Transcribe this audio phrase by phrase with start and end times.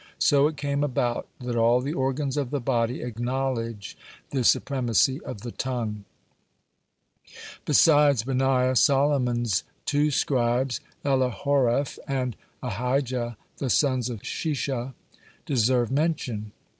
[0.17, 3.95] So it came about that all the organs of the body acknowledge
[4.31, 6.05] the supremacy of the tongue.
[7.27, 14.95] (97) Besides Benaiah, Solomon's two scribes, Elihoreph and Ahijah, the sons of Shisha,
[15.45, 16.51] deserve mention.